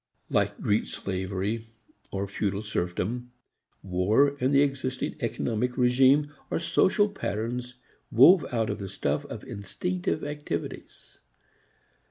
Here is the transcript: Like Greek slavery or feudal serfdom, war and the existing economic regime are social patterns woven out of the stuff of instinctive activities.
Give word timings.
Like 0.31 0.59
Greek 0.59 0.87
slavery 0.87 1.69
or 2.09 2.27
feudal 2.27 2.63
serfdom, 2.63 3.31
war 3.83 4.35
and 4.39 4.51
the 4.51 4.63
existing 4.63 5.13
economic 5.19 5.77
regime 5.77 6.33
are 6.49 6.57
social 6.57 7.07
patterns 7.07 7.75
woven 8.11 8.49
out 8.51 8.71
of 8.71 8.79
the 8.79 8.89
stuff 8.89 9.25
of 9.25 9.43
instinctive 9.43 10.23
activities. 10.23 11.19